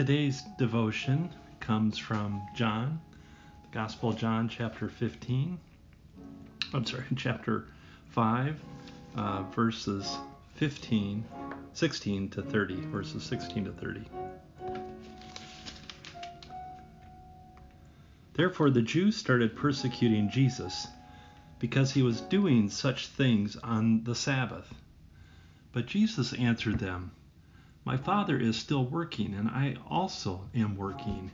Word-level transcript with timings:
Today's 0.00 0.40
devotion 0.56 1.28
comes 1.60 1.98
from 1.98 2.40
John, 2.56 3.02
the 3.64 3.74
Gospel 3.74 4.08
of 4.08 4.16
John, 4.16 4.48
chapter 4.48 4.88
15. 4.88 5.58
I'm 6.72 6.86
sorry, 6.86 7.04
chapter 7.16 7.66
5, 8.08 8.58
uh, 9.16 9.42
verses 9.54 10.16
15, 10.54 11.22
16 11.74 12.30
to 12.30 12.40
30, 12.40 12.76
verses 12.86 13.22
16 13.24 13.66
to 13.66 13.72
30. 13.72 14.06
Therefore, 18.32 18.70
the 18.70 18.80
Jews 18.80 19.18
started 19.18 19.54
persecuting 19.54 20.30
Jesus 20.30 20.86
because 21.58 21.92
he 21.92 22.02
was 22.02 22.22
doing 22.22 22.70
such 22.70 23.08
things 23.08 23.54
on 23.56 24.04
the 24.04 24.14
Sabbath. 24.14 24.72
But 25.74 25.84
Jesus 25.84 26.32
answered 26.32 26.78
them, 26.78 27.10
My 27.84 27.96
Father 27.96 28.38
is 28.38 28.56
still 28.56 28.84
working, 28.84 29.32
and 29.32 29.48
I 29.48 29.76
also 29.88 30.48
am 30.54 30.76
working. 30.76 31.30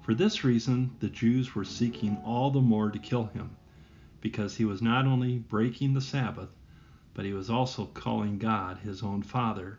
For 0.00 0.14
this 0.14 0.44
reason, 0.44 0.92
the 1.00 1.08
Jews 1.08 1.56
were 1.56 1.64
seeking 1.64 2.18
all 2.18 2.52
the 2.52 2.60
more 2.60 2.90
to 2.90 2.98
kill 3.00 3.24
him, 3.26 3.56
because 4.20 4.54
he 4.54 4.64
was 4.64 4.80
not 4.80 5.06
only 5.06 5.38
breaking 5.38 5.94
the 5.94 6.00
Sabbath, 6.00 6.50
but 7.14 7.24
he 7.24 7.32
was 7.32 7.50
also 7.50 7.86
calling 7.86 8.38
God 8.38 8.78
his 8.78 9.02
own 9.02 9.22
Father, 9.22 9.78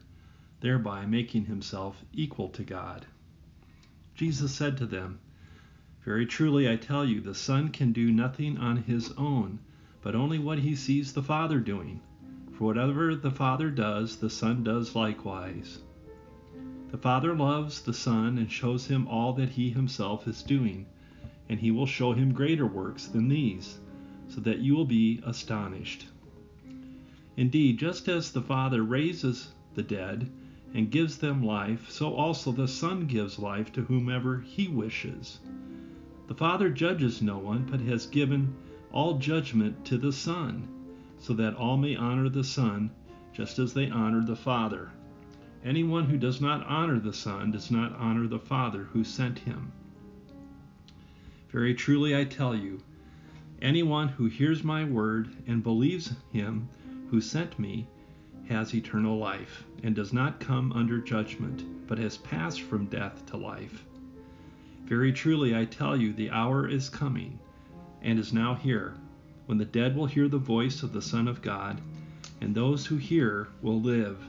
thereby 0.59 1.05
making 1.05 1.45
himself 1.45 2.03
equal 2.11 2.49
to 2.49 2.63
God. 2.63 3.05
Jesus 4.13 4.53
said 4.53 4.75
to 4.77 4.85
them, 4.85 5.19
Very 6.03 6.25
truly 6.25 6.69
I 6.69 6.75
tell 6.75 7.05
you, 7.05 7.21
the 7.21 7.33
Son 7.33 7.69
can 7.69 7.93
do 7.93 8.11
nothing 8.11 8.57
on 8.57 8.83
his 8.83 9.11
own, 9.13 9.59
but 10.01 10.15
only 10.15 10.39
what 10.39 10.59
he 10.59 10.75
sees 10.75 11.13
the 11.13 11.23
Father 11.23 11.59
doing. 11.61 12.01
For 12.57 12.63
whatever 12.63 13.13
the 13.15 13.29
Father 13.29 13.69
does, 13.69 14.15
the 14.15 14.31
Son 14.31 14.63
does 14.63 14.95
likewise. 14.95 15.77
The 16.89 16.97
Father 16.97 17.35
loves 17.35 17.81
the 17.83 17.93
Son 17.93 18.39
and 18.39 18.51
shows 18.51 18.87
him 18.87 19.07
all 19.07 19.31
that 19.33 19.49
he 19.49 19.69
himself 19.69 20.27
is 20.27 20.41
doing, 20.41 20.87
and 21.47 21.59
he 21.59 21.69
will 21.69 21.85
show 21.85 22.13
him 22.13 22.33
greater 22.33 22.65
works 22.65 23.05
than 23.05 23.27
these, 23.27 23.77
so 24.27 24.41
that 24.41 24.57
you 24.57 24.75
will 24.75 24.85
be 24.87 25.19
astonished. 25.23 26.07
Indeed, 27.35 27.77
just 27.77 28.09
as 28.09 28.31
the 28.31 28.41
Father 28.41 28.81
raises 28.81 29.53
the 29.75 29.83
dead 29.83 30.27
and 30.73 30.89
gives 30.89 31.19
them 31.19 31.43
life, 31.43 31.91
so 31.91 32.15
also 32.15 32.51
the 32.51 32.67
Son 32.67 33.05
gives 33.05 33.37
life 33.37 33.71
to 33.73 33.83
whomever 33.83 34.39
he 34.39 34.67
wishes. 34.67 35.41
The 36.25 36.33
Father 36.33 36.71
judges 36.71 37.21
no 37.21 37.37
one, 37.37 37.67
but 37.69 37.81
has 37.81 38.07
given 38.07 38.55
all 38.91 39.19
judgment 39.19 39.85
to 39.85 39.99
the 39.99 40.11
Son 40.11 40.67
so 41.19 41.33
that 41.33 41.55
all 41.55 41.77
may 41.77 41.95
honor 41.95 42.29
the 42.29 42.43
Son, 42.43 42.91
just 43.33 43.59
as 43.59 43.73
they 43.73 43.89
honor 43.89 44.23
the 44.23 44.35
Father. 44.35 44.89
Anyone 45.63 46.05
who 46.05 46.17
does 46.17 46.39
not 46.39 46.65
honor 46.65 46.99
the 46.99 47.13
Son 47.13 47.51
does 47.51 47.71
not 47.71 47.95
honor 47.95 48.27
the 48.27 48.39
Father 48.39 48.83
who 48.83 49.03
sent 49.03 49.39
him. 49.39 49.71
Very 51.49 51.73
truly 51.73 52.15
I 52.15 52.23
tell 52.23 52.55
you, 52.55 52.79
anyone 53.61 54.07
who 54.07 54.25
hears 54.25 54.63
my 54.63 54.83
word 54.83 55.29
and 55.47 55.63
believes 55.63 56.13
him 56.31 56.69
who 57.09 57.19
sent 57.21 57.57
me 57.57 57.87
has 58.47 58.73
eternal 58.73 59.17
life, 59.17 59.65
and 59.83 59.95
does 59.95 60.13
not 60.13 60.39
come 60.39 60.71
under 60.71 60.99
judgment, 60.99 61.87
but 61.87 61.97
has 61.97 62.17
passed 62.17 62.61
from 62.61 62.85
death 62.85 63.25
to 63.25 63.37
life. 63.37 63.85
Very 64.85 65.11
truly 65.11 65.55
I 65.55 65.65
tell 65.65 65.97
you, 65.97 66.13
the 66.13 66.29
hour 66.29 66.67
is 66.67 66.87
coming, 66.89 67.39
and 68.01 68.17
is 68.17 68.31
now 68.31 68.55
here 68.55 68.95
when 69.47 69.57
the 69.57 69.65
dead 69.65 69.95
will 69.95 70.05
hear 70.05 70.27
the 70.27 70.37
voice 70.37 70.83
of 70.83 70.93
the 70.93 71.01
Son 71.01 71.27
of 71.27 71.41
God, 71.41 71.81
and 72.41 72.53
those 72.53 72.85
who 72.85 72.97
hear 72.97 73.47
will 73.61 73.81
live. 73.81 74.19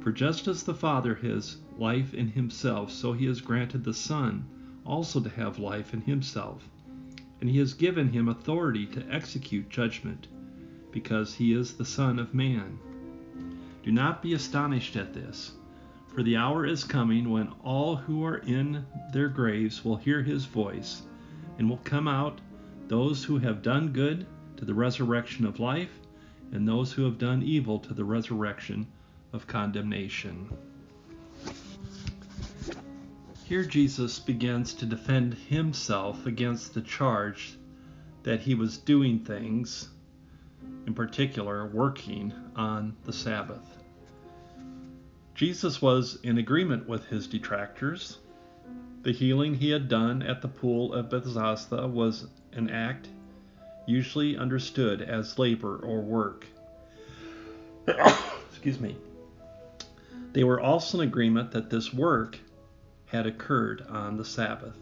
For 0.00 0.12
just 0.12 0.46
as 0.46 0.62
the 0.62 0.74
Father 0.74 1.16
has 1.16 1.58
life 1.78 2.14
in 2.14 2.28
himself, 2.28 2.90
so 2.90 3.12
he 3.12 3.26
has 3.26 3.40
granted 3.40 3.84
the 3.84 3.92
Son 3.92 4.46
also 4.84 5.20
to 5.20 5.28
have 5.28 5.58
life 5.58 5.92
in 5.92 6.00
himself. 6.00 6.68
And 7.40 7.50
he 7.50 7.58
has 7.58 7.74
given 7.74 8.08
him 8.08 8.28
authority 8.28 8.86
to 8.86 9.04
execute 9.10 9.68
judgment, 9.68 10.28
because 10.92 11.34
he 11.34 11.52
is 11.52 11.74
the 11.74 11.84
Son 11.84 12.18
of 12.18 12.32
Man. 12.32 12.78
Do 13.82 13.90
not 13.90 14.22
be 14.22 14.34
astonished 14.34 14.96
at 14.96 15.12
this, 15.12 15.52
for 16.06 16.22
the 16.22 16.36
hour 16.36 16.64
is 16.64 16.84
coming 16.84 17.30
when 17.30 17.52
all 17.64 17.96
who 17.96 18.24
are 18.24 18.38
in 18.38 18.86
their 19.12 19.28
graves 19.28 19.84
will 19.84 19.96
hear 19.96 20.22
his 20.22 20.44
voice, 20.44 21.02
and 21.58 21.68
will 21.68 21.80
come 21.84 22.06
out, 22.06 22.40
those 22.88 23.24
who 23.24 23.38
have 23.38 23.62
done 23.62 23.88
good 23.88 24.24
to 24.56 24.64
the 24.64 24.74
resurrection 24.74 25.44
of 25.44 25.60
life, 25.60 26.00
and 26.52 26.66
those 26.66 26.92
who 26.92 27.04
have 27.04 27.18
done 27.18 27.42
evil 27.42 27.78
to 27.80 27.94
the 27.94 28.04
resurrection 28.04 28.86
of 29.32 29.46
condemnation. 29.46 30.48
Here 33.44 33.64
Jesus 33.64 34.18
begins 34.18 34.74
to 34.74 34.86
defend 34.86 35.34
himself 35.34 36.26
against 36.26 36.74
the 36.74 36.80
charge 36.80 37.56
that 38.24 38.40
he 38.40 38.54
was 38.54 38.78
doing 38.78 39.20
things, 39.20 39.88
in 40.86 40.94
particular, 40.94 41.66
working 41.66 42.32
on 42.56 42.96
the 43.04 43.12
Sabbath. 43.12 43.76
Jesus 45.36 45.80
was 45.80 46.18
in 46.22 46.38
agreement 46.38 46.88
with 46.88 47.06
his 47.06 47.26
detractors. 47.26 48.18
The 49.02 49.12
healing 49.12 49.54
he 49.54 49.70
had 49.70 49.88
done 49.88 50.22
at 50.22 50.42
the 50.42 50.48
pool 50.48 50.92
of 50.92 51.10
Bethesda 51.10 51.86
was 51.86 52.26
an 52.52 52.70
act 52.70 53.08
usually 53.86 54.36
understood 54.36 55.00
as 55.00 55.38
labor 55.38 55.76
or 55.76 56.00
work. 56.00 56.46
Excuse 58.50 58.80
me. 58.80 58.96
They 60.32 60.44
were 60.44 60.60
also 60.60 61.00
in 61.00 61.08
agreement 61.08 61.52
that 61.52 61.70
this 61.70 61.94
work 61.94 62.38
had 63.06 63.26
occurred 63.26 63.86
on 63.88 64.16
the 64.16 64.24
Sabbath. 64.24 64.76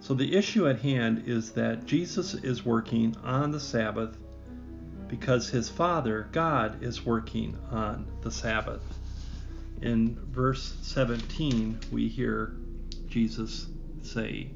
So 0.00 0.14
the 0.14 0.36
issue 0.36 0.68
at 0.68 0.80
hand 0.80 1.24
is 1.26 1.52
that 1.52 1.86
Jesus 1.86 2.34
is 2.34 2.64
working 2.64 3.16
on 3.24 3.50
the 3.50 3.60
Sabbath 3.60 4.16
because 5.08 5.48
his 5.48 5.68
Father, 5.68 6.28
God, 6.32 6.82
is 6.82 7.04
working 7.04 7.58
on 7.70 8.06
the 8.22 8.30
Sabbath. 8.30 8.82
In 9.82 10.18
verse 10.30 10.76
17, 10.82 11.78
we 11.92 12.08
hear 12.08 12.56
Jesus 13.06 13.66
say, 14.02 14.50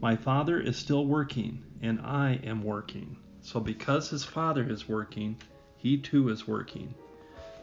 My 0.00 0.16
Father 0.16 0.60
is 0.60 0.76
still 0.76 1.06
working 1.06 1.62
and 1.82 2.00
I 2.00 2.40
am 2.44 2.62
working. 2.62 3.16
So 3.42 3.60
because 3.60 4.10
his 4.10 4.24
Father 4.24 4.68
is 4.68 4.88
working, 4.88 5.36
he 5.76 5.96
too 5.98 6.28
is 6.28 6.46
working. 6.46 6.94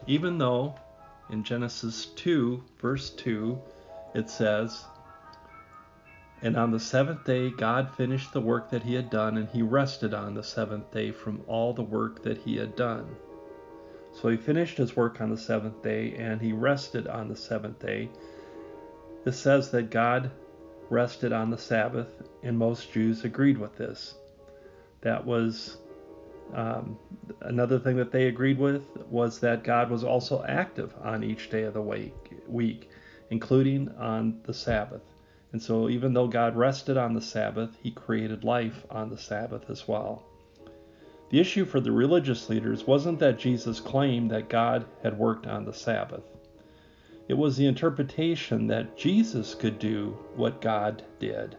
Even 0.06 0.38
though 0.38 0.74
in 1.30 1.44
Genesis 1.44 2.06
2, 2.06 2.62
verse 2.80 3.10
2, 3.10 3.58
it 4.14 4.28
says, 4.30 4.84
And 6.42 6.56
on 6.56 6.70
the 6.70 6.80
seventh 6.80 7.24
day 7.24 7.50
God 7.50 7.94
finished 7.94 8.32
the 8.32 8.40
work 8.40 8.70
that 8.70 8.82
he 8.82 8.94
had 8.94 9.10
done, 9.10 9.36
and 9.36 9.48
he 9.50 9.62
rested 9.62 10.14
on 10.14 10.34
the 10.34 10.42
seventh 10.42 10.90
day 10.90 11.12
from 11.12 11.42
all 11.46 11.72
the 11.72 11.82
work 11.82 12.22
that 12.22 12.38
he 12.38 12.56
had 12.56 12.74
done. 12.74 13.16
So 14.12 14.28
he 14.28 14.36
finished 14.36 14.78
his 14.78 14.96
work 14.96 15.20
on 15.20 15.30
the 15.30 15.36
seventh 15.36 15.82
day, 15.82 16.14
and 16.16 16.40
he 16.40 16.52
rested 16.52 17.06
on 17.06 17.28
the 17.28 17.36
seventh 17.36 17.78
day. 17.78 18.08
It 19.24 19.32
says 19.32 19.70
that 19.72 19.90
God 19.90 20.30
rested 20.90 21.32
on 21.32 21.50
the 21.50 21.58
Sabbath, 21.58 22.22
and 22.42 22.58
most 22.58 22.92
Jews 22.92 23.24
agreed 23.24 23.58
with 23.58 23.76
this. 23.76 24.14
That 25.02 25.24
was 25.24 25.76
um, 26.54 26.98
another 27.42 27.78
thing 27.78 27.96
that 27.96 28.10
they 28.10 28.26
agreed 28.26 28.58
with 28.58 28.82
was 29.08 29.40
that 29.40 29.64
God 29.64 29.90
was 29.90 30.04
also 30.04 30.44
active 30.48 30.94
on 31.02 31.22
each 31.22 31.50
day 31.50 31.62
of 31.62 31.74
the 31.74 31.82
week, 31.82 32.32
week, 32.46 32.90
including 33.30 33.90
on 33.98 34.40
the 34.44 34.54
Sabbath. 34.54 35.02
And 35.52 35.62
so, 35.62 35.88
even 35.88 36.12
though 36.12 36.28
God 36.28 36.56
rested 36.56 36.96
on 36.96 37.14
the 37.14 37.22
Sabbath, 37.22 37.76
he 37.82 37.90
created 37.90 38.44
life 38.44 38.84
on 38.90 39.08
the 39.08 39.18
Sabbath 39.18 39.70
as 39.70 39.88
well. 39.88 40.22
The 41.30 41.40
issue 41.40 41.64
for 41.64 41.80
the 41.80 41.92
religious 41.92 42.48
leaders 42.48 42.86
wasn't 42.86 43.18
that 43.18 43.38
Jesus 43.38 43.80
claimed 43.80 44.30
that 44.30 44.48
God 44.48 44.86
had 45.02 45.18
worked 45.18 45.46
on 45.46 45.64
the 45.64 45.74
Sabbath. 45.74 46.24
It 47.28 47.36
was 47.36 47.58
the 47.58 47.66
interpretation 47.66 48.66
that 48.68 48.96
Jesus 48.96 49.54
could 49.54 49.78
do 49.78 50.16
what 50.34 50.62
God 50.62 51.02
did, 51.18 51.56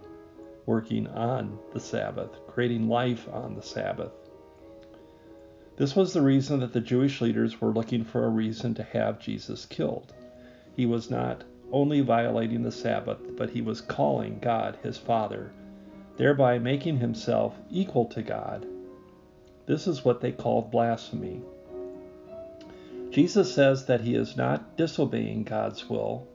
working 0.65 1.05
on 1.07 1.59
the 1.73 1.79
Sabbath, 1.79 2.31
creating 2.47 2.89
life 2.89 3.29
on 3.31 3.53
the 3.55 3.61
Sabbath. 3.61 4.11
This 5.77 5.95
was 5.95 6.11
the 6.11 6.23
reason 6.23 6.59
that 6.61 6.73
the 6.73 6.81
Jewish 6.81 7.21
leaders 7.21 7.61
were 7.61 7.71
looking 7.71 8.03
for 8.03 8.25
a 8.25 8.29
reason 8.29 8.73
to 8.73 8.83
have 8.83 9.19
Jesus 9.19 9.67
killed. 9.67 10.11
He 10.75 10.87
was 10.87 11.11
not 11.11 11.43
only 11.71 12.01
violating 12.01 12.63
the 12.63 12.71
Sabbath, 12.71 13.37
but 13.37 13.51
he 13.51 13.61
was 13.61 13.79
calling 13.79 14.39
God 14.39 14.79
his 14.81 14.97
Father, 14.97 15.51
thereby 16.17 16.57
making 16.57 16.97
himself 16.97 17.55
equal 17.69 18.05
to 18.07 18.23
God. 18.23 18.65
This 19.67 19.85
is 19.85 20.03
what 20.03 20.19
they 20.19 20.31
called 20.31 20.71
blasphemy. 20.71 21.43
Jesus 23.11 23.53
says 23.53 23.85
that 23.85 24.01
he 24.01 24.13
is 24.13 24.37
not 24.37 24.77
disobeying 24.77 25.43
God's 25.43 25.89
will, 25.89 26.27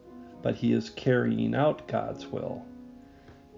but 0.42 0.56
he 0.56 0.72
is 0.72 0.90
carrying 0.90 1.54
out 1.54 1.86
God's 1.86 2.26
will. 2.26 2.64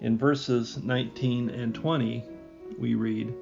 In 0.01 0.19
verses 0.19 0.77
19 0.83 1.49
and 1.49 1.73
20, 1.73 2.23
we 2.77 2.93
read, 2.93 3.33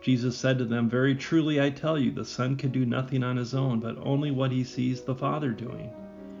Jesus 0.00 0.36
said 0.36 0.58
to 0.58 0.64
them, 0.64 0.88
Very 0.88 1.16
truly 1.16 1.60
I 1.60 1.70
tell 1.70 1.98
you, 1.98 2.12
the 2.12 2.24
Son 2.24 2.54
can 2.54 2.70
do 2.70 2.86
nothing 2.86 3.24
on 3.24 3.36
his 3.36 3.52
own, 3.52 3.80
but 3.80 3.98
only 3.98 4.30
what 4.30 4.52
he 4.52 4.62
sees 4.62 5.00
the 5.00 5.16
Father 5.16 5.50
doing. 5.50 5.90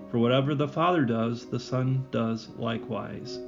For 0.08 0.18
whatever 0.18 0.54
the 0.54 0.68
Father 0.68 1.04
does, 1.04 1.46
the 1.46 1.58
Son 1.58 2.06
does 2.12 2.48
likewise. 2.56 3.40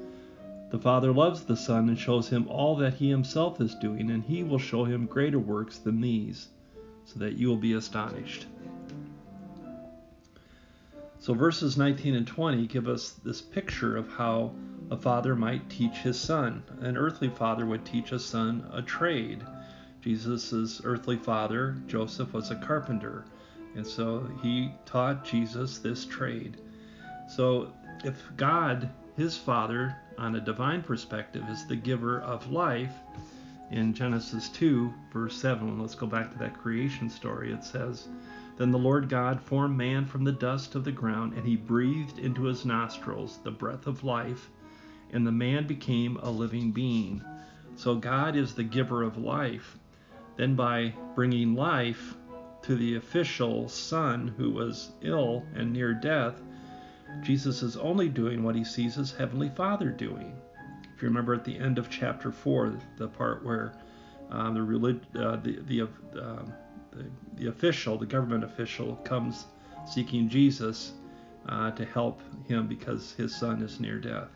The 0.70 0.80
Father 0.80 1.12
loves 1.12 1.44
the 1.44 1.56
Son 1.56 1.88
and 1.88 1.98
shows 1.98 2.28
him 2.28 2.48
all 2.48 2.74
that 2.76 2.94
he 2.94 3.08
himself 3.08 3.60
is 3.60 3.76
doing, 3.76 4.10
and 4.10 4.24
he 4.24 4.42
will 4.42 4.58
show 4.58 4.84
him 4.84 5.06
greater 5.06 5.38
works 5.38 5.78
than 5.78 6.00
these, 6.00 6.48
so 7.04 7.20
that 7.20 7.38
you 7.38 7.46
will 7.46 7.56
be 7.56 7.74
astonished. 7.74 8.46
So, 11.28 11.34
verses 11.34 11.76
19 11.76 12.14
and 12.14 12.26
20 12.26 12.66
give 12.68 12.88
us 12.88 13.10
this 13.22 13.42
picture 13.42 13.98
of 13.98 14.08
how 14.08 14.54
a 14.90 14.96
father 14.96 15.36
might 15.36 15.68
teach 15.68 15.96
his 15.96 16.18
son. 16.18 16.62
An 16.80 16.96
earthly 16.96 17.28
father 17.28 17.66
would 17.66 17.84
teach 17.84 18.12
a 18.12 18.18
son 18.18 18.66
a 18.72 18.80
trade. 18.80 19.44
Jesus' 20.00 20.80
earthly 20.84 21.18
father, 21.18 21.76
Joseph, 21.86 22.32
was 22.32 22.50
a 22.50 22.56
carpenter. 22.56 23.26
And 23.76 23.86
so 23.86 24.26
he 24.42 24.72
taught 24.86 25.22
Jesus 25.22 25.76
this 25.76 26.06
trade. 26.06 26.62
So 27.28 27.74
if 28.04 28.34
God, 28.38 28.88
his 29.14 29.36
Father, 29.36 29.94
on 30.16 30.36
a 30.36 30.40
divine 30.40 30.82
perspective, 30.82 31.44
is 31.50 31.66
the 31.66 31.76
giver 31.76 32.22
of 32.22 32.50
life, 32.50 32.94
in 33.70 33.92
Genesis 33.92 34.48
2, 34.48 34.92
verse 35.12 35.36
7, 35.36 35.78
let's 35.78 35.94
go 35.94 36.06
back 36.06 36.32
to 36.32 36.38
that 36.38 36.58
creation 36.58 37.10
story, 37.10 37.52
it 37.52 37.62
says, 37.64 38.08
Then 38.56 38.70
the 38.70 38.78
Lord 38.78 39.08
God 39.08 39.40
formed 39.40 39.76
man 39.76 40.06
from 40.06 40.24
the 40.24 40.32
dust 40.32 40.74
of 40.74 40.84
the 40.84 40.92
ground, 40.92 41.34
and 41.34 41.46
he 41.46 41.56
breathed 41.56 42.18
into 42.18 42.44
his 42.44 42.64
nostrils 42.64 43.38
the 43.44 43.50
breath 43.50 43.86
of 43.86 44.04
life, 44.04 44.50
and 45.12 45.26
the 45.26 45.32
man 45.32 45.66
became 45.66 46.16
a 46.22 46.30
living 46.30 46.72
being. 46.72 47.22
So 47.76 47.94
God 47.94 48.36
is 48.36 48.54
the 48.54 48.64
giver 48.64 49.02
of 49.02 49.18
life. 49.18 49.78
Then 50.36 50.54
by 50.54 50.94
bringing 51.14 51.54
life, 51.54 52.14
to 52.62 52.74
the 52.74 52.96
official 52.96 53.68
son 53.68 54.34
who 54.36 54.50
was 54.50 54.92
ill 55.02 55.44
and 55.54 55.72
near 55.72 55.94
death, 55.94 56.40
Jesus 57.22 57.62
is 57.62 57.76
only 57.76 58.08
doing 58.08 58.42
what 58.42 58.54
he 58.54 58.64
sees 58.64 58.96
his 58.96 59.12
heavenly 59.12 59.48
Father 59.48 59.90
doing. 59.90 60.36
If 60.98 61.02
you 61.02 61.08
remember 61.10 61.32
at 61.32 61.44
the 61.44 61.56
end 61.56 61.78
of 61.78 61.88
chapter 61.88 62.32
4, 62.32 62.76
the 62.96 63.06
part 63.06 63.44
where 63.44 63.72
um, 64.30 64.54
the, 64.54 64.62
relig- 64.64 65.00
uh, 65.14 65.36
the, 65.36 65.60
the, 65.68 65.82
uh, 65.82 65.86
the, 66.90 67.04
the, 67.36 67.46
official, 67.46 67.96
the 67.96 68.04
government 68.04 68.42
official, 68.42 68.96
comes 69.04 69.46
seeking 69.86 70.28
Jesus 70.28 70.94
uh, 71.48 71.70
to 71.70 71.84
help 71.84 72.20
him 72.48 72.66
because 72.66 73.12
his 73.12 73.32
son 73.32 73.62
is 73.62 73.78
near 73.78 74.00
death. 74.00 74.26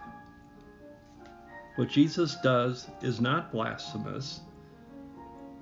What 1.75 1.89
Jesus 1.89 2.37
does 2.45 2.87
is 3.01 3.21
not 3.21 3.51
blasphemous 3.51 4.43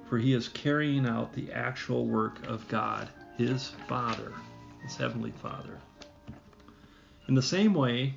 for 0.04 0.18
he 0.18 0.34
is 0.34 0.48
carrying 0.48 1.06
out 1.06 1.32
the 1.32 1.50
actual 1.50 2.04
work 2.04 2.46
of 2.46 2.68
God, 2.68 3.08
his 3.38 3.68
Father, 3.88 4.34
his 4.82 4.96
Heavenly 4.96 5.30
Father. 5.40 5.78
In 7.26 7.34
the 7.34 7.40
same 7.40 7.72
way, 7.72 8.16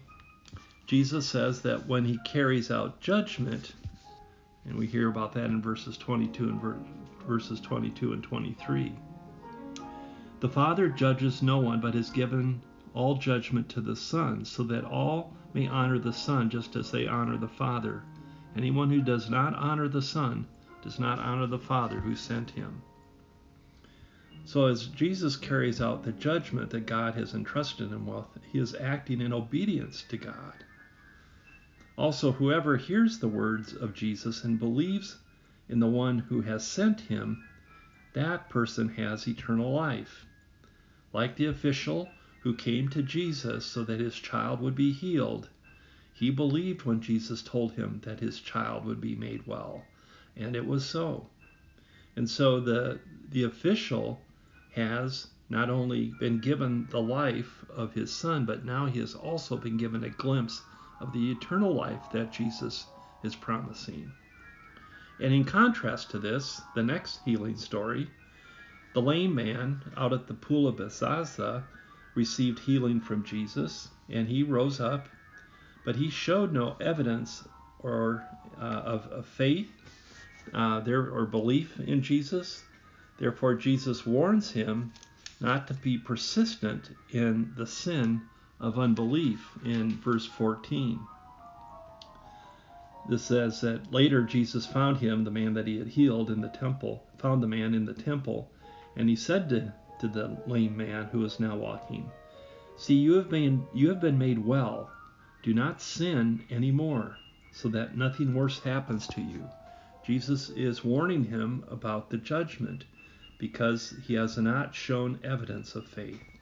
Jesus 0.85 1.27
says 1.27 1.61
that 1.61 1.87
when 1.87 2.03
he 2.03 2.17
carries 2.25 2.69
out 2.69 2.99
judgment, 2.99 3.73
and 4.65 4.75
we 4.75 4.85
hear 4.85 5.09
about 5.09 5.33
that 5.33 5.45
in 5.45 5.61
verses 5.61 5.97
22 5.97 6.43
and 6.43 6.61
ver- 6.61 6.77
verses 7.25 7.61
22 7.61 8.13
and 8.13 8.23
23. 8.23 8.93
The 10.41 10.49
Father 10.49 10.89
judges 10.89 11.41
no 11.41 11.57
one, 11.59 11.79
but 11.79 11.93
has 11.93 12.09
given 12.09 12.61
all 12.93 13.15
judgment 13.15 13.69
to 13.69 13.81
the 13.81 13.95
Son, 13.95 14.43
so 14.43 14.63
that 14.63 14.83
all 14.83 15.33
may 15.53 15.67
honor 15.67 15.99
the 15.99 16.11
Son 16.11 16.49
just 16.49 16.75
as 16.75 16.91
they 16.91 17.07
honor 17.07 17.37
the 17.37 17.47
Father. 17.47 18.03
Anyone 18.57 18.89
who 18.89 19.01
does 19.01 19.29
not 19.29 19.55
honor 19.55 19.87
the 19.87 20.01
Son 20.01 20.45
does 20.81 20.99
not 20.99 21.17
honor 21.19 21.47
the 21.47 21.57
Father 21.57 22.01
who 22.01 22.15
sent 22.15 22.51
him. 22.51 22.81
So, 24.45 24.65
as 24.65 24.87
Jesus 24.87 25.37
carries 25.37 25.81
out 25.81 26.03
the 26.03 26.11
judgment 26.11 26.69
that 26.71 26.85
God 26.85 27.13
has 27.15 27.33
entrusted 27.33 27.89
him 27.89 28.05
with, 28.05 28.25
he 28.51 28.59
is 28.59 28.75
acting 28.75 29.21
in 29.21 29.31
obedience 29.31 30.03
to 30.09 30.17
God. 30.17 30.65
Also, 31.95 32.31
whoever 32.31 32.77
hears 32.77 33.19
the 33.19 33.27
words 33.27 33.71
of 33.73 33.93
Jesus 33.93 34.43
and 34.43 34.57
believes 34.57 35.17
in 35.69 35.79
the 35.79 35.87
one 35.87 36.17
who 36.17 36.41
has 36.41 36.65
sent 36.65 37.01
him, 37.01 37.43
that 38.13 38.49
person 38.49 38.89
has 38.89 39.27
eternal 39.27 39.71
life. 39.71 40.25
Like 41.13 41.35
the 41.35 41.45
official 41.45 42.09
who 42.41 42.55
came 42.55 42.89
to 42.89 43.03
Jesus 43.03 43.65
so 43.65 43.83
that 43.83 43.99
his 43.99 44.15
child 44.15 44.59
would 44.59 44.75
be 44.75 44.91
healed, 44.91 45.49
he 46.13 46.31
believed 46.31 46.83
when 46.83 46.99
Jesus 46.99 47.41
told 47.41 47.73
him 47.73 48.01
that 48.03 48.19
his 48.19 48.39
child 48.39 48.85
would 48.85 48.99
be 48.99 49.15
made 49.15 49.45
well. 49.45 49.83
And 50.35 50.55
it 50.55 50.65
was 50.65 50.85
so. 50.85 51.27
And 52.15 52.29
so 52.29 52.59
the, 52.59 52.99
the 53.29 53.43
official 53.43 54.19
has 54.73 55.27
not 55.49 55.69
only 55.69 56.11
been 56.19 56.39
given 56.39 56.87
the 56.89 57.01
life 57.01 57.63
of 57.69 57.93
his 57.93 58.11
son, 58.11 58.45
but 58.45 58.65
now 58.65 58.87
he 58.87 58.99
has 58.99 59.13
also 59.13 59.57
been 59.57 59.77
given 59.77 60.03
a 60.03 60.09
glimpse 60.09 60.63
of 61.03 61.11
the 61.11 61.31
eternal 61.31 61.73
life 61.73 62.09
that 62.11 62.31
Jesus 62.31 62.87
is 63.23 63.35
promising. 63.35 64.11
And 65.19 65.33
in 65.33 65.43
contrast 65.43 66.09
to 66.11 66.19
this, 66.19 66.61
the 66.75 66.81
next 66.81 67.19
healing 67.25 67.57
story, 67.57 68.09
the 68.93 69.01
lame 69.01 69.35
man 69.35 69.81
out 69.97 70.13
at 70.13 70.27
the 70.27 70.33
pool 70.33 70.67
of 70.67 70.77
Bethesda 70.77 71.65
received 72.15 72.59
healing 72.59 73.01
from 73.01 73.23
Jesus, 73.23 73.89
and 74.09 74.27
he 74.27 74.43
rose 74.43 74.79
up, 74.79 75.09
but 75.85 75.95
he 75.97 76.09
showed 76.09 76.53
no 76.53 76.77
evidence 76.79 77.47
or 77.79 78.25
uh, 78.57 78.63
of, 78.63 79.07
of 79.07 79.25
faith 79.25 79.69
uh, 80.53 80.79
their 80.79 81.11
or 81.11 81.25
belief 81.25 81.79
in 81.79 82.01
Jesus. 82.01 82.63
Therefore, 83.17 83.55
Jesus 83.55 84.05
warns 84.05 84.51
him 84.51 84.93
not 85.39 85.67
to 85.67 85.73
be 85.73 85.97
persistent 85.97 86.91
in 87.11 87.53
the 87.57 87.67
sin 87.67 88.21
of 88.63 88.79
unbelief 88.79 89.59
in 89.65 89.91
verse 89.99 90.25
14. 90.25 90.97
This 93.09 93.23
says 93.23 93.59
that 93.59 93.91
later 93.91 94.23
Jesus 94.23 94.65
found 94.65 94.97
him, 94.97 95.25
the 95.25 95.31
man 95.31 95.53
that 95.55 95.67
he 95.67 95.77
had 95.77 95.89
healed, 95.89 96.31
in 96.31 96.39
the 96.39 96.47
temple, 96.47 97.03
found 97.17 97.43
the 97.43 97.47
man 97.47 97.73
in 97.73 97.83
the 97.83 97.93
temple, 97.93 98.49
and 98.95 99.09
he 99.09 99.17
said 99.17 99.49
to, 99.49 99.73
to 99.99 100.07
the 100.07 100.41
lame 100.47 100.77
man 100.77 101.07
who 101.11 101.19
was 101.19 101.41
now 101.41 101.57
walking, 101.57 102.09
See, 102.77 102.95
you 102.95 103.15
have 103.15 103.29
been 103.29 103.67
you 103.73 103.89
have 103.89 103.99
been 103.99 104.17
made 104.17 104.39
well. 104.39 104.89
Do 105.43 105.53
not 105.53 105.81
sin 105.81 106.45
any 106.49 106.71
more, 106.71 107.17
so 107.51 107.67
that 107.67 107.97
nothing 107.97 108.33
worse 108.33 108.59
happens 108.59 109.07
to 109.07 109.21
you. 109.21 109.49
Jesus 110.05 110.49
is 110.51 110.85
warning 110.85 111.25
him 111.25 111.65
about 111.69 112.09
the 112.09 112.17
judgment 112.17 112.85
because 113.37 113.93
he 114.07 114.13
has 114.13 114.37
not 114.37 114.73
shown 114.73 115.19
evidence 115.21 115.75
of 115.75 115.85
faith. 115.85 116.32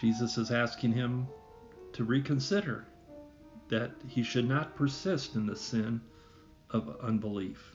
Jesus 0.00 0.36
is 0.36 0.50
asking 0.50 0.92
him 0.92 1.26
to 1.92 2.04
reconsider 2.04 2.86
that 3.68 3.92
he 4.06 4.22
should 4.22 4.48
not 4.48 4.76
persist 4.76 5.34
in 5.34 5.46
the 5.46 5.56
sin 5.56 6.00
of 6.70 6.96
unbelief. 7.02 7.74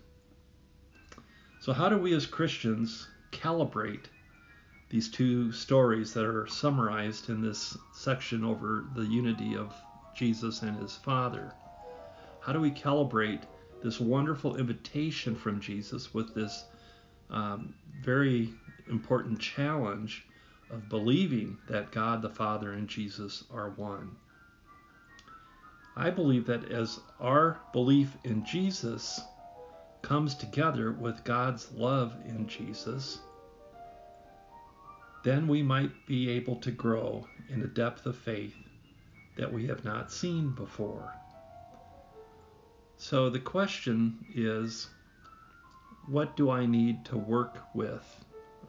So, 1.60 1.74
how 1.74 1.89
do 1.89 1.98
we 1.98 2.13
as 2.13 2.25
Christians 2.25 3.07
calibrate 3.31 4.05
these 4.89 5.10
two 5.10 5.51
stories 5.51 6.13
that 6.13 6.25
are 6.25 6.48
summarized 6.48 7.29
in 7.29 7.41
this 7.41 7.77
section 7.93 8.43
over 8.43 8.86
the 8.96 9.05
unity 9.05 9.55
of 9.55 9.74
Jesus 10.15 10.62
and 10.62 10.77
his 10.77 10.96
Father? 10.96 11.53
How 12.41 12.53
do 12.53 12.60
we 12.60 12.72
calibrate 12.72 13.43
this 13.84 14.00
wonderful 14.00 14.57
invitation 14.57 15.36
from 15.36 15.60
Jesus 15.60 16.13
with 16.13 16.34
this 16.36 16.65
um, 17.29 17.74
very 18.03 18.50
important 18.89 19.39
challenge 19.39 20.25
of 20.72 20.90
believing 20.90 21.58
that 21.68 21.92
God 21.92 22.22
the 22.22 22.30
Father 22.30 22.72
and 22.74 22.88
Jesus 22.88 23.44
are 23.51 23.70
one. 23.72 24.16
I 25.96 26.10
believe 26.10 26.46
that 26.46 26.72
as 26.72 27.00
our 27.20 27.60
belief 27.74 28.16
in 28.24 28.46
Jesus 28.46 29.20
comes 30.01 30.36
together 30.36 30.92
with 30.92 31.24
God's 31.24 31.72
love 31.74 32.16
in 32.25 32.48
Jesus, 32.48 33.20
then 35.24 35.48
we 35.48 35.62
might 35.62 35.92
be 36.08 36.30
able 36.30 36.56
to 36.58 36.72
grow 36.72 37.28
in 37.50 37.62
a 37.62 37.68
depth 37.68 38.06
of 38.06 38.16
faith 38.16 38.56
that 39.38 39.51
we 39.51 39.68
have 39.68 39.86
not 39.86 40.12
seen 40.12 40.51
before. 40.51 41.13
So 42.98 43.30
the 43.30 43.40
question 43.40 44.25
is 44.34 44.88
what 46.08 46.36
do 46.36 46.50
I 46.50 46.66
need 46.66 47.06
to 47.06 47.18
work 47.18 47.60
with? 47.74 48.21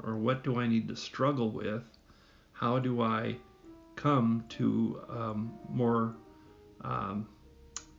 Or 0.05 0.17
what 0.17 0.43
do 0.43 0.59
I 0.59 0.67
need 0.67 0.89
to 0.89 0.97
struggle 0.97 1.51
with? 1.51 1.83
How 2.53 2.79
do 2.79 3.03
I 3.03 3.37
come 3.97 4.45
to 4.51 5.01
um, 5.09 5.53
more 5.69 6.15
um, 6.83 7.29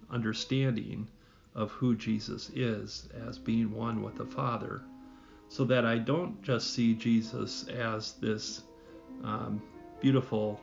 understanding 0.09 1.07
of 1.55 1.71
who 1.71 1.95
Jesus 1.95 2.49
is 2.55 3.07
as 3.27 3.37
being 3.37 3.71
one 3.71 4.01
with 4.01 4.15
the 4.15 4.25
Father? 4.25 4.81
So 5.49 5.63
that 5.65 5.85
I 5.85 5.97
don't 5.97 6.41
just 6.41 6.73
see 6.73 6.93
Jesus 6.93 7.67
as 7.67 8.13
this 8.13 8.63
um, 9.23 9.61
beautiful 10.01 10.59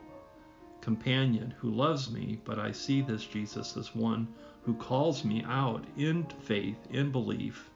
companion 0.80 1.54
who 1.58 1.70
loves 1.70 2.10
me, 2.10 2.40
but 2.44 2.58
I 2.58 2.72
see 2.72 3.00
this 3.02 3.24
Jesus 3.24 3.76
as 3.76 3.94
one 3.94 4.26
who 4.62 4.74
calls 4.74 5.24
me 5.24 5.44
out 5.46 5.84
in 5.96 6.24
faith, 6.42 6.78
in 6.90 7.10
belief, 7.10 7.70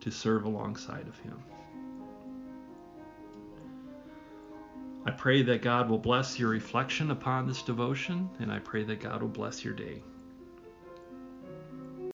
to 0.00 0.10
serve 0.10 0.44
alongside 0.44 1.06
of 1.08 1.18
him. 1.18 1.42
I 5.06 5.10
pray 5.12 5.42
that 5.42 5.62
God 5.62 5.88
will 5.88 5.98
bless 5.98 6.38
your 6.38 6.50
reflection 6.50 7.10
upon 7.10 7.46
this 7.46 7.62
devotion, 7.62 8.28
and 8.38 8.52
I 8.52 8.58
pray 8.58 8.84
that 8.84 9.00
God 9.00 9.22
will 9.22 9.28
bless 9.30 9.64
your 9.64 9.74
day. 9.74 10.02